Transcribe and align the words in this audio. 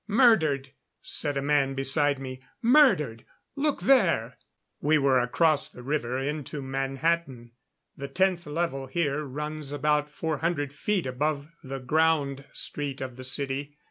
"Murdered!" 0.07 0.71
said 1.03 1.37
a 1.37 1.43
man 1.43 1.75
beside 1.75 2.17
me. 2.17 2.41
"Murdered! 2.59 3.23
Look 3.55 3.81
there!" 3.81 4.39
We 4.79 4.97
were 4.97 5.19
across 5.19 5.69
the 5.69 5.83
river, 5.83 6.17
into 6.17 6.59
Manhattan. 6.63 7.51
The 7.95 8.07
Tenth 8.07 8.47
Level 8.47 8.87
here 8.87 9.23
runs 9.23 9.71
about 9.71 10.09
four 10.09 10.39
hundred 10.39 10.73
feet 10.73 11.05
above 11.05 11.51
the 11.63 11.77
ground 11.77 12.45
street 12.51 12.99
of 12.99 13.15
the 13.15 13.23
city. 13.23 13.77